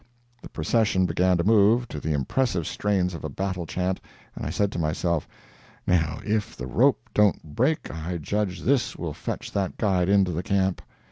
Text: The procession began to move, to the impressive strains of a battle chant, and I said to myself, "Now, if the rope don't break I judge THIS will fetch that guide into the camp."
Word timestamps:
The 0.41 0.49
procession 0.49 1.05
began 1.05 1.37
to 1.37 1.43
move, 1.43 1.87
to 1.89 1.99
the 1.99 2.11
impressive 2.13 2.65
strains 2.65 3.13
of 3.13 3.23
a 3.23 3.29
battle 3.29 3.67
chant, 3.67 4.01
and 4.35 4.43
I 4.43 4.49
said 4.49 4.71
to 4.71 4.79
myself, 4.79 5.27
"Now, 5.85 6.19
if 6.25 6.57
the 6.57 6.65
rope 6.65 7.07
don't 7.13 7.43
break 7.55 7.91
I 7.91 8.17
judge 8.17 8.61
THIS 8.61 8.95
will 8.95 9.13
fetch 9.13 9.51
that 9.51 9.77
guide 9.77 10.09
into 10.09 10.31
the 10.31 10.41
camp." 10.41 10.81